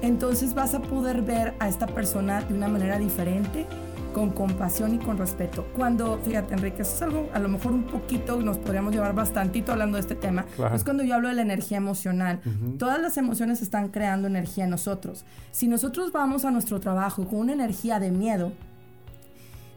[0.00, 3.66] entonces vas a poder ver a esta persona de una manera diferente
[4.14, 5.66] con compasión y con respeto.
[5.76, 9.72] Cuando, fíjate Enrique, eso es algo, a lo mejor un poquito, nos podríamos llevar bastantito
[9.72, 12.40] hablando de este tema, es cuando yo hablo de la energía emocional.
[12.78, 15.26] Todas las emociones están creando energía en nosotros.
[15.50, 18.52] Si nosotros vamos a nuestro trabajo con una energía de miedo,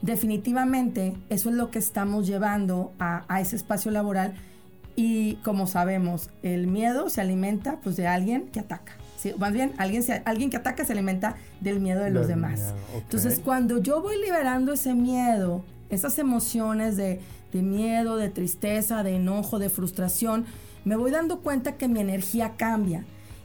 [0.02, 4.36] definitivamente eso es lo que estamos llevando a, a ese espacio laboral
[4.96, 8.94] y como sabemos, el miedo se alimenta pues de alguien que ataca
[9.38, 12.74] más bien, alguien, alguien que ataca se alimenta del miedo de los demás.
[12.96, 17.20] Entonces, cuando yo voy liberando ese miedo, esas emociones de,
[17.54, 20.46] de miedo, de tristeza, de enojo, de frustración,
[20.86, 23.04] me voy dando cuenta que mi energía cambia.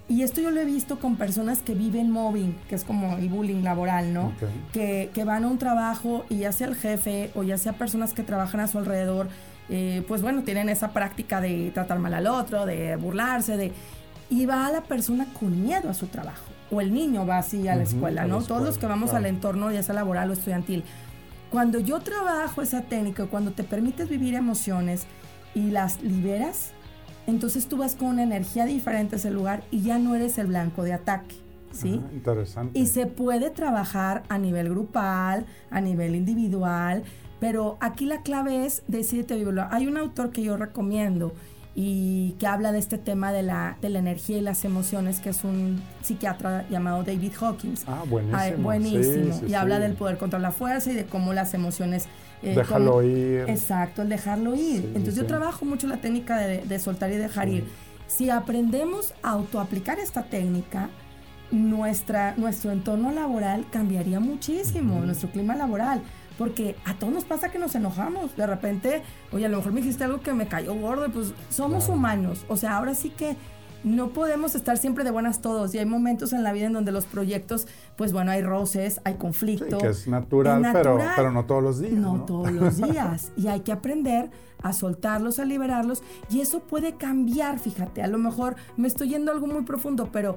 [0.08, 3.28] Y esto yo lo he visto con personas que viven mobbing, que es como el
[3.28, 4.32] bullying laboral, ¿no?
[4.72, 8.12] Que, que, van a un trabajo y ya sea el jefe o ya sea personas
[8.12, 9.28] que trabajan a su alrededor,
[9.68, 13.72] eh, pues bueno, tienen esa práctica de tratar mal al otro, de burlarse, de
[14.32, 16.46] y va a la persona con miedo a su trabajo.
[16.70, 18.40] O el niño va así a la escuela, ¿no?
[18.40, 20.84] Todos los que vamos al entorno, ya sea laboral o estudiantil.
[21.50, 25.04] Cuando yo trabajo esa técnica, cuando te permites vivir emociones
[25.54, 26.70] y las liberas,
[27.26, 30.46] entonces tú vas con una energía diferente a ese lugar y ya no eres el
[30.46, 31.36] blanco de ataque.
[31.70, 32.00] ¿Sí?
[32.12, 32.78] interesante.
[32.78, 37.02] Y se puede trabajar a nivel grupal, a nivel individual,
[37.38, 39.66] pero aquí la clave es decirte vivirlo.
[39.70, 41.34] Hay un autor que yo recomiendo
[41.74, 45.30] y que habla de este tema de la, de la energía y las emociones, que
[45.30, 47.84] es un psiquiatra llamado David Hawkins.
[47.86, 48.38] Ah, buenísimo.
[48.38, 49.40] Ah, buenísimo.
[49.46, 52.08] y habla del poder contra la fuerza y de cómo las emociones...
[52.42, 53.44] Eh, dejarlo ir.
[53.48, 54.84] Exacto, el dejarlo ir.
[54.94, 57.64] Entonces yo trabajo mucho la técnica de, soltar y dejar ir.
[58.06, 60.90] Si aprendemos a autoaplicar esta técnica,
[61.50, 66.02] nuestra, nuestro entorno laboral cambiaría muchísimo, nuestro clima laboral
[66.38, 68.36] porque a todos nos pasa que nos enojamos.
[68.36, 71.88] De repente, oye, a lo mejor me dijiste algo que me cayó gordo, pues somos
[71.88, 72.44] humanos.
[72.48, 73.36] O sea, ahora sí que
[73.84, 76.92] no podemos estar siempre de buenas todos y hay momentos en la vida en donde
[76.92, 77.66] los proyectos,
[77.96, 79.82] pues bueno, hay roces, hay conflictos.
[79.82, 81.92] que es natural, pero, pero no todos los días.
[81.94, 83.32] No, todos los días.
[83.36, 84.30] y hay que aprender
[84.62, 89.32] a soltarlos, a liberarlos y eso puede cambiar, fíjate, a lo mejor me estoy yendo
[89.32, 90.36] a algo muy profundo, pero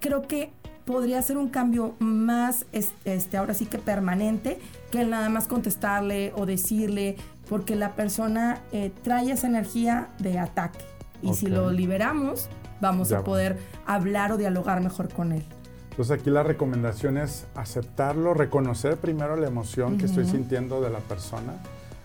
[0.00, 0.52] creo que
[0.88, 4.58] podría ser un cambio más, este, ahora sí que permanente,
[4.90, 10.38] que el nada más contestarle o decirle, porque la persona eh, trae esa energía de
[10.38, 10.78] ataque.
[11.20, 12.48] Y si lo liberamos,
[12.80, 15.44] vamos a poder hablar o dialogar mejor con él.
[15.90, 21.00] Entonces aquí la recomendación es aceptarlo, reconocer primero la emoción que estoy sintiendo de la
[21.00, 21.52] persona,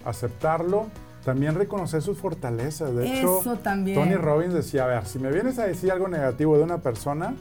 [0.04, 0.88] aceptarlo,
[1.24, 2.94] también reconocer sus fortalezas.
[2.94, 6.64] De hecho, Tony Robbins decía, a ver, si me vienes a decir algo negativo de
[6.64, 7.34] una persona,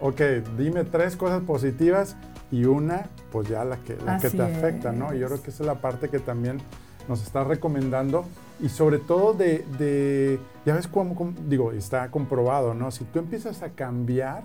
[0.00, 0.20] ok,
[0.56, 2.16] dime tres cosas positivas
[2.50, 5.14] y una, pues ya la que, la que te afecta, ¿no?
[5.14, 6.58] Y yo creo que esa es la parte que también
[7.08, 8.24] nos está recomendando
[8.60, 12.90] y sobre todo de, ya ves cómo, digo, está comprobado, ¿no?
[12.90, 14.44] Si tú empiezas a cambiar,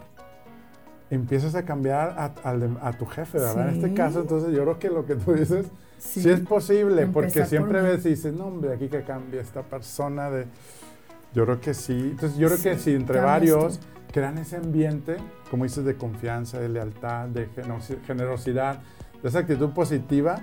[1.09, 3.69] empiezas a cambiar a, tu jefe, ¿verdad?
[3.69, 7.45] En este caso, entonces yo creo que lo que tú dices sí, es posible, porque
[7.45, 10.45] siempre ves y dices, no, hombre, aquí que cambia esta persona de...
[11.33, 12.09] Yo creo que sí.
[12.11, 13.79] Entonces yo creo que si entre varios
[14.11, 15.17] crean ese ambiente,
[15.49, 17.49] como dices, de confianza, de lealtad, de
[18.05, 18.81] generosidad,
[19.21, 20.41] de esa actitud positiva,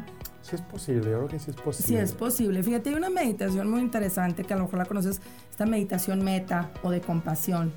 [0.48, 1.86] Sí es posible, yo creo que sí es posible.
[1.88, 2.62] Sí es posible.
[2.62, 6.70] Fíjate, hay una meditación muy interesante que a lo mejor la conoces, esta meditación meta
[6.82, 7.70] o de compasión.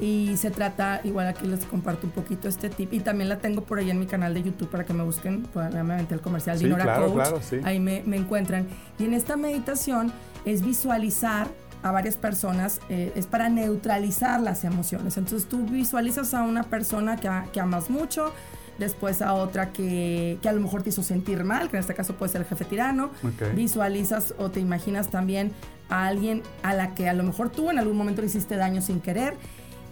[0.00, 3.64] Y se trata, igual aquí les comparto un poquito este tip, y también la tengo
[3.64, 6.58] por ahí en mi canal de YouTube para que me busquen, pues, obviamente el comercial
[6.58, 8.66] Dinora claro, Coach, ahí me, me encuentran.
[8.98, 10.10] Y en esta meditación
[10.46, 11.48] es visualizar
[11.82, 15.16] a varias personas eh, es para neutralizar las emociones.
[15.16, 18.32] Entonces tú visualizas a una persona que, que amas mucho,
[18.78, 21.94] después a otra que, que, a lo mejor te hizo sentir mal, que en este
[21.94, 23.10] caso puede ser el jefe tirano.
[23.54, 25.52] Visualizas o te imaginas también
[25.88, 28.80] a alguien a la que a lo mejor tú en algún momento le hiciste daño
[28.82, 29.36] sin querer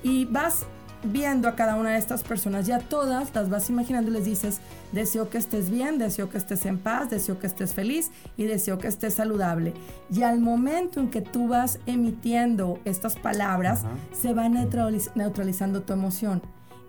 [0.03, 0.67] y vas
[1.05, 4.61] viendo a cada una de estas personas, ya todas las vas imaginando y les dices,
[4.93, 8.79] deseo que estés bien, deseo que estés en paz, deseo que estés feliz y deseo
[8.79, 9.75] que estés saludable.
[10.11, 16.43] Y al momento en que tú vas emitiendo estas palabras, se va neutralizando tu emoción.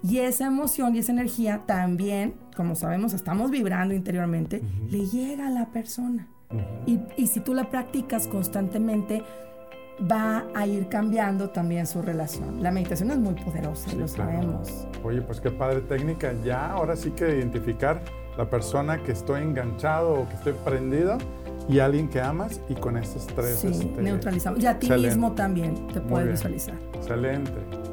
[0.03, 5.51] Y esa emoción y esa energía también, como sabemos, estamos vibrando interiormente, le llega a
[5.51, 6.27] la persona.
[6.85, 9.23] y, y si tú la practicas constantemente,
[9.99, 12.61] va a ir cambiando también su relación.
[12.61, 14.87] La meditación es muy poderosa, lo sabemos.
[15.03, 16.33] Oye, pues qué padre técnica.
[16.43, 18.01] Ya, ahora sí que identificar
[18.37, 21.17] la persona que estoy enganchado o que estoy prendido
[21.67, 23.59] y alguien que amas y con esos tres.
[23.59, 24.61] Sí, este, neutralizamos.
[24.61, 26.75] Y a ti mismo también te puedes visualizar.
[26.93, 27.86] Excelente.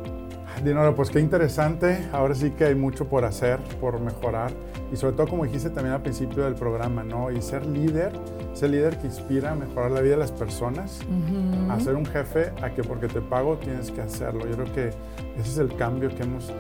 [0.64, 2.09] Dinora, pues qué interesante.
[2.11, 4.50] Ahora sí que hay mucho por hacer, por mejorar.
[4.90, 7.31] Y sobre todo, como dijiste también al principio del programa, ¿no?
[7.31, 8.12] Y ser líder,
[8.55, 11.00] ser líder que inspira a mejorar la vida de las personas,
[11.68, 14.46] a ser un jefe, a que porque te pago tienes que hacerlo.
[14.46, 14.88] Yo creo que
[15.38, 16.53] ese es el cambio que hemos, eh,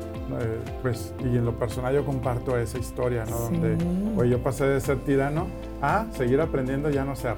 [0.82, 3.38] pues, y en lo personal yo comparto esa historia, ¿no?
[3.38, 3.78] Donde,
[4.18, 5.46] oye, yo pasé de ser tirano
[5.80, 7.36] a seguir aprendiendo ya no ser.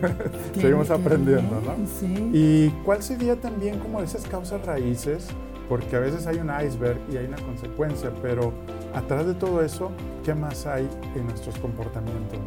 [0.54, 1.74] Seguimos aprendiendo, ¿no?
[1.98, 2.30] Sí.
[2.32, 5.28] ¿Y cuál sería también como esas causas raíces?
[5.68, 8.52] Porque a veces hay un iceberg y hay una consecuencia, pero
[8.94, 9.90] atrás de todo eso,
[10.24, 12.38] ¿qué más hay en nuestros comportamientos?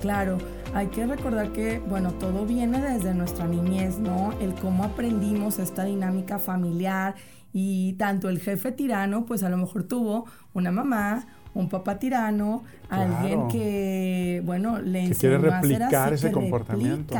[0.00, 0.38] Claro,
[0.74, 4.32] hay que recordar que, bueno, todo viene desde nuestra niñez, ¿no?
[4.40, 7.14] El cómo aprendimos esta dinámica familiar
[7.52, 12.64] y tanto el jefe tirano, pues a lo mejor tuvo una mamá, un papá tirano,
[12.90, 17.14] alguien que, bueno, le enseñó quiere replicar ese comportamiento.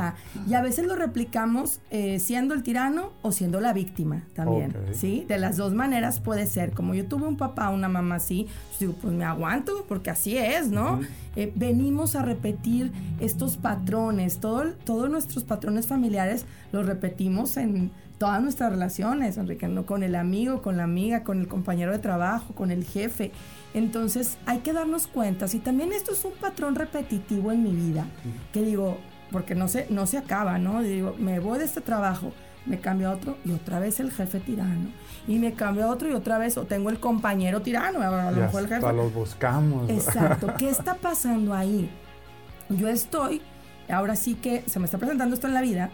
[0.46, 5.25] Y a veces lo replicamos eh, siendo el tirano o siendo la víctima también, ¿sí?
[5.27, 6.72] De las dos maneras puede ser.
[6.72, 10.37] Como yo tuve un papá, una mamá así, pues digo, pues me aguanto porque así
[10.37, 11.01] es, ¿no?
[11.35, 18.42] Eh, venimos a repetir estos patrones, todo, todos nuestros patrones familiares los repetimos en todas
[18.42, 19.85] nuestras relaciones, Enrique, ¿no?
[19.85, 23.33] con el amigo, con la amiga, con el compañero de trabajo, con el jefe.
[23.74, 28.07] Entonces hay que darnos cuenta, si también esto es un patrón repetitivo en mi vida,
[28.52, 28.98] que digo,
[29.31, 30.83] porque no se, no se acaba, ¿no?
[30.83, 32.33] Digo, me voy de este trabajo,
[32.64, 34.88] me cambio a otro y otra vez el jefe tirano.
[35.29, 38.40] Y me cambio a otro y otra vez, o tengo el compañero tirano, a lo
[38.40, 38.92] mejor el jefe.
[38.92, 39.90] los buscamos.
[39.90, 40.55] Exacto.
[40.59, 41.90] ¿Qué está pasando ahí?
[42.68, 43.42] Yo estoy,
[43.88, 45.90] ahora sí que se me está presentando esto en la vida,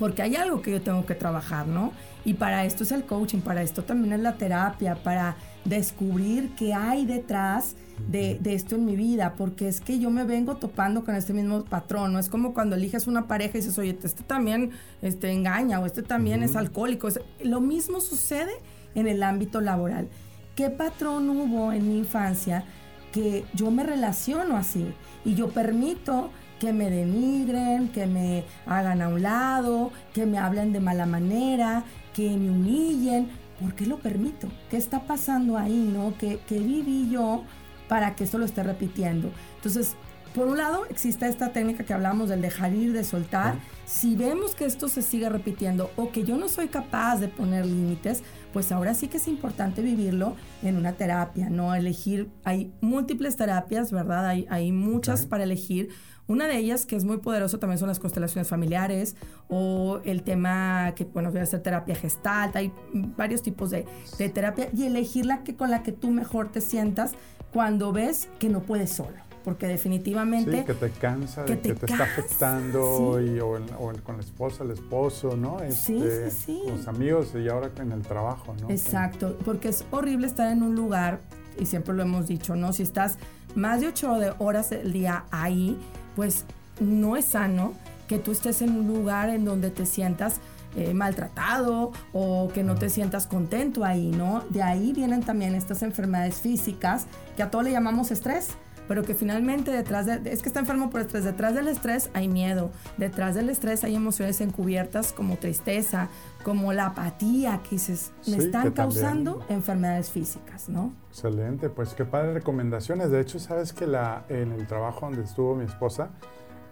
[0.00, 1.92] porque hay algo que yo tengo que trabajar, ¿no?
[2.24, 5.36] Y para esto es el coaching, para esto también es la terapia, para
[5.66, 7.76] descubrir qué hay detrás
[8.08, 11.66] de, esto en mi vida, porque es que yo me vengo topando con este mismo
[11.66, 12.18] patrón, ¿no?
[12.18, 14.70] Es como cuando eliges una pareja y dices, oye, este también
[15.02, 17.08] este, engaña o este también es alcohólico.
[17.44, 18.52] lo mismo sucede
[18.94, 20.08] en el ámbito laboral.
[20.56, 22.64] ¿Qué patrón hubo en mi infancia
[23.12, 24.94] que yo me relaciono así
[25.26, 30.72] y yo permito que me denigren, que me hagan a un lado, que me hablen
[30.72, 31.82] de mala manera,
[32.14, 33.28] que me humillen?
[33.60, 34.48] ¿por qué lo permito?
[34.70, 36.14] ¿Qué está pasando ahí, no?
[36.18, 37.44] ¿Qué, viví yo
[37.88, 39.30] para que esto lo esté repitiendo?
[39.56, 39.94] Entonces,
[40.34, 43.56] por un lado, existe esta técnica que hablamos del dejar ir, de soltar.
[43.84, 47.66] Si vemos que esto se sigue repitiendo o que yo no soy capaz de poner
[47.66, 52.30] límites, pues ahora sí que es importante vivirlo en una terapia, no elegir.
[52.44, 54.26] Hay múltiples terapias, ¿verdad?
[54.26, 55.90] Hay, hay muchas para elegir
[56.30, 59.16] una de ellas, que es muy poderoso, también son las constelaciones familiares
[59.48, 62.52] o el tema que, bueno, voy a hacer terapia gestal.
[62.54, 63.84] Hay varios tipos de,
[64.32, 67.14] terapia y elegir la que, con la que tú mejor te sientas
[67.52, 70.58] cuando ves que no puedes solo porque definitivamente...
[70.60, 73.58] Sí, que te cansa, que, te, está afectando, y, o,
[74.04, 75.60] con la esposa, el esposo, ¿no?
[75.70, 76.62] sí, este, sí, sí.
[76.66, 78.68] Con los amigos y ahora en el trabajo, ¿no?
[78.68, 81.20] Exacto, porque es horrible estar en un lugar,
[81.58, 82.74] y siempre lo hemos dicho, ¿no?
[82.74, 83.16] Si estás
[83.54, 85.78] más de ocho horas del día ahí,
[86.16, 86.44] pues
[86.80, 87.74] no es sano
[88.08, 90.40] que tú estés en un lugar en donde te sientas
[90.76, 94.44] eh, maltratado o que no te sientas contento ahí, ¿no?
[94.50, 98.50] De ahí vienen también estas enfermedades físicas que a todo le llamamos estrés,
[98.90, 102.26] pero que finalmente detrás de, es que está enfermo por estrés, detrás del estrés hay
[102.26, 106.08] miedo, detrás del estrés hay emociones encubiertas como tristeza,
[106.42, 110.92] como la apatía, que dices, me están causando enfermedades físicas, ¿no?
[111.10, 113.12] Excelente, pues qué padre recomendaciones.
[113.12, 116.08] De hecho, sabes que la, en el trabajo donde estuvo mi esposa,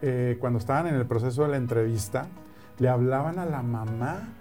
[0.03, 2.27] eh, cuando estaban en el proceso de la entrevista,
[2.81, 4.35] le hablaban a la mamá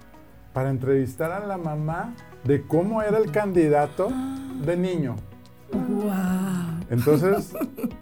[0.52, 4.10] para entrevistar a la mamá de cómo era el candidato
[4.66, 5.16] de niño.
[5.72, 6.86] Wow.
[6.90, 7.54] Entonces,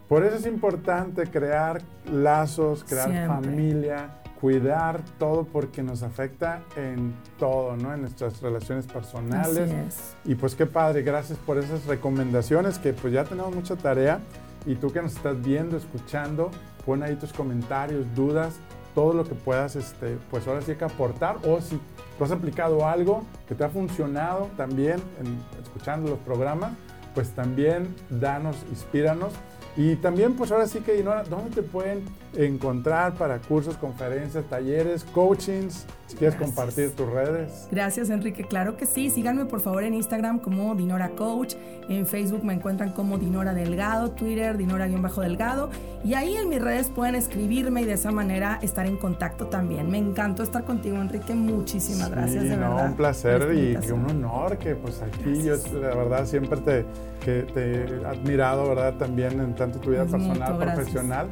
[0.07, 7.76] por eso es importante crear lazos, crear familia, cuidar todo porque nos afecta en todo,
[7.76, 7.93] ¿no?
[7.93, 10.16] En nuestras relaciones personales.
[10.24, 14.20] Y pues qué padre, gracias por esas recomendaciones que pues ya tenemos mucha tarea
[14.66, 16.51] y tú que nos estás viendo, escuchando,
[16.86, 18.55] pon ahí tus comentarios, dudas,
[18.93, 21.80] todo lo que puedas, este, pues ahora sí que aportar o si
[22.18, 26.72] tú has aplicado algo que te ha funcionado también en, escuchando los programas,
[27.16, 29.34] pues también danos, inspíranos
[29.78, 32.03] y también, pues ahora sí que, Dinora, ¿dónde te pueden
[32.34, 35.86] encontrar para cursos, conferencias, talleres, coachings?
[36.07, 37.67] Si quieres compartir tus redes.
[37.71, 38.43] Gracias, Enrique.
[38.43, 39.09] Claro que sí.
[39.09, 41.55] Síganme por favor en Instagram como Dinora Coach.
[41.89, 45.71] En Facebook me encuentran como Dinora Delgado, Twitter Dinora-Delgado.
[46.03, 49.89] Y ahí en mis redes pueden escribirme y de esa manera estar en contacto también.
[49.89, 51.34] Me encantó estar contigo, Enrique.
[51.34, 56.26] Muchísimas gracias, de no, Un placer y, un honor que pues aquí yo la verdad
[56.28, 56.86] siempre te,
[57.23, 58.93] que te he admirado, ¿verdad?
[58.95, 61.28] También en tanto tu vida personal, profesional.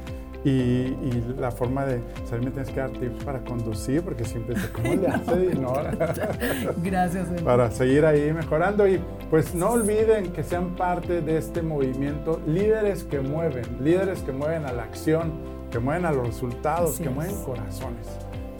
[0.45, 0.93] Y,
[1.39, 4.93] la forma de saber me tienes que dar tips para conducir, porque siempre sé cómo
[4.93, 5.91] le hace Dinora.
[6.83, 7.29] Gracias.
[7.43, 8.85] para seguir ahí mejorando.
[8.85, 14.33] Y pues no olviden que sean parte de este movimiento, líderes que mueven, líderes que
[14.33, 15.31] mueven a la acción,
[15.71, 18.07] que mueven a los resultados, que mueven corazones.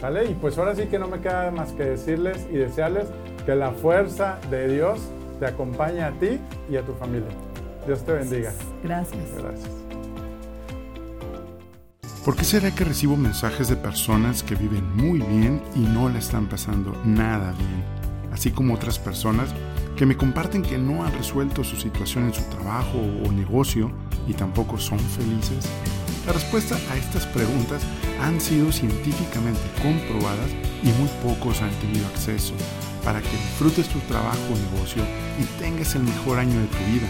[0.01, 0.25] ¿Vale?
[0.25, 3.07] Y pues ahora sí que no me queda más que decirles y desearles
[3.45, 4.99] que la fuerza de Dios
[5.39, 7.29] te acompañe a ti y a tu familia.
[7.85, 8.53] Dios te bendiga.
[8.83, 9.23] Gracias.
[9.37, 9.69] Gracias.
[12.23, 16.19] ¿Por qué será que recibo mensajes de personas que viven muy bien y no la
[16.19, 17.83] están pasando nada bien?
[18.31, 19.53] Así como otras personas
[19.97, 23.91] que me comparten que no han resuelto su situación en su trabajo o negocio
[24.25, 25.67] y tampoco son felices.
[26.25, 27.83] La respuesta a estas preguntas
[28.21, 30.49] han sido científicamente comprobadas
[30.81, 32.53] y muy pocos han tenido acceso
[33.03, 35.03] para que disfrutes tu trabajo o negocio
[35.37, 37.09] y tengas el mejor año de tu vida.